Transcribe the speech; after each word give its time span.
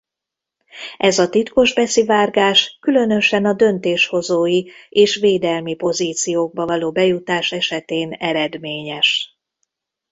Ez 0.97 1.19
a 1.19 1.29
titkos 1.29 1.73
beszivárgás 1.73 2.77
különösen 2.79 3.45
a 3.45 3.53
döntéshozói 3.53 4.63
és 4.89 5.15
védelmi 5.15 5.75
pozíciókba 5.75 6.65
való 6.65 6.91
bejutás 6.91 7.51
esetén 7.51 8.11
eredményes. 8.11 9.39